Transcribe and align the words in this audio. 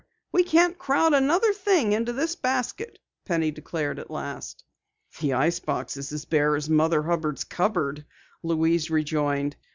We 0.31 0.43
can't 0.43 0.79
crowd 0.79 1.13
another 1.13 1.53
thing 1.53 1.93
into 1.93 2.11
the 2.11 2.35
basket," 2.41 2.97
Penny 3.23 3.51
declared 3.51 3.99
at 3.99 4.09
last. 4.09 4.63
"The 5.19 5.33
ice 5.33 5.59
box 5.59 5.95
is 5.95 6.11
as 6.11 6.25
bare 6.25 6.55
as 6.55 6.67
Mother 6.67 7.03
Hubbard's 7.03 7.43
cupboard," 7.43 8.03
Louise 8.41 8.89
rejoined. 8.89 9.57